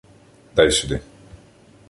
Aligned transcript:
—Дай 0.55 0.71
сюди. 0.71 0.97